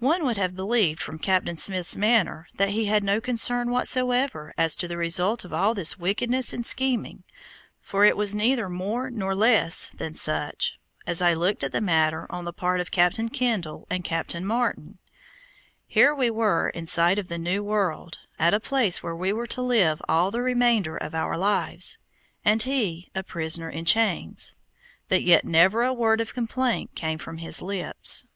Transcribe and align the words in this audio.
One 0.00 0.24
would 0.26 0.36
have 0.36 0.54
believed 0.54 1.00
from 1.00 1.18
Captain 1.18 1.56
Smith's 1.56 1.96
manner 1.96 2.48
that 2.56 2.68
he 2.68 2.84
had 2.84 3.02
no 3.02 3.18
concern 3.18 3.70
whatsoever 3.70 4.52
as 4.58 4.76
to 4.76 4.86
the 4.86 4.98
result 4.98 5.42
of 5.42 5.54
all 5.54 5.72
this 5.72 5.98
wickedness 5.98 6.52
and 6.52 6.66
scheming, 6.66 7.24
for 7.80 8.04
it 8.04 8.14
was 8.14 8.34
neither 8.34 8.68
more 8.68 9.08
nor 9.10 9.34
less 9.34 9.86
than 9.94 10.12
such, 10.12 10.78
as 11.06 11.22
I 11.22 11.32
looked 11.32 11.64
at 11.64 11.72
the 11.72 11.80
matter, 11.80 12.26
on 12.28 12.44
the 12.44 12.52
part 12.52 12.78
of 12.78 12.90
Captain 12.90 13.30
Kendall 13.30 13.86
and 13.88 14.04
Captain 14.04 14.44
Martin. 14.44 14.98
Here 15.86 16.14
we 16.14 16.28
were 16.28 16.68
in 16.68 16.86
sight 16.86 17.18
of 17.18 17.28
the 17.28 17.38
new 17.38 17.62
world, 17.64 18.18
at 18.38 18.52
a 18.52 18.60
place 18.60 19.02
where 19.02 19.16
we 19.16 19.32
were 19.32 19.46
to 19.46 19.62
live 19.62 20.02
all 20.06 20.30
the 20.30 20.42
remainder 20.42 20.98
of 20.98 21.14
our 21.14 21.38
lives, 21.38 21.96
and 22.44 22.62
he 22.62 23.08
a 23.14 23.22
prisoner 23.22 23.70
in 23.70 23.86
chains; 23.86 24.54
but 25.08 25.22
yet 25.22 25.46
never 25.46 25.82
a 25.82 25.94
word 25.94 26.20
of 26.20 26.34
complaint 26.34 26.94
came 26.94 27.16
from 27.16 27.38
his 27.38 27.62
lips. 27.62 28.26